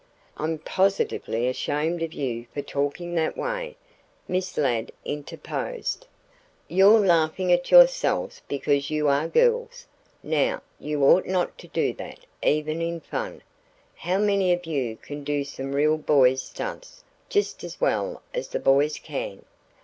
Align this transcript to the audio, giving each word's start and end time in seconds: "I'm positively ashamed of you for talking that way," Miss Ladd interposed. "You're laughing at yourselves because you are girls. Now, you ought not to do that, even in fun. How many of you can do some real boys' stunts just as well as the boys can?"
"I'm 0.35 0.57
positively 0.57 1.47
ashamed 1.47 2.01
of 2.01 2.11
you 2.11 2.47
for 2.55 2.63
talking 2.63 3.13
that 3.13 3.37
way," 3.37 3.77
Miss 4.27 4.57
Ladd 4.57 4.91
interposed. 5.05 6.07
"You're 6.67 6.99
laughing 7.05 7.53
at 7.53 7.69
yourselves 7.69 8.41
because 8.47 8.89
you 8.89 9.07
are 9.09 9.27
girls. 9.27 9.85
Now, 10.23 10.63
you 10.79 11.03
ought 11.03 11.27
not 11.27 11.55
to 11.59 11.67
do 11.67 11.93
that, 11.93 12.21
even 12.41 12.81
in 12.81 12.99
fun. 12.99 13.43
How 13.93 14.17
many 14.17 14.51
of 14.51 14.65
you 14.65 14.95
can 14.97 15.23
do 15.23 15.43
some 15.43 15.71
real 15.75 15.99
boys' 15.99 16.41
stunts 16.41 17.03
just 17.29 17.63
as 17.63 17.79
well 17.79 18.23
as 18.33 18.47
the 18.47 18.59
boys 18.59 18.97
can?" 18.97 19.45